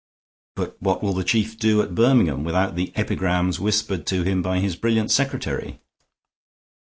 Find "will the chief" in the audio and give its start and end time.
1.03-1.59